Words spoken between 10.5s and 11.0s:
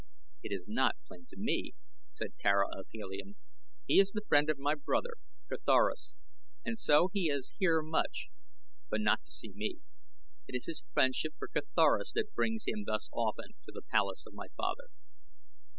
is his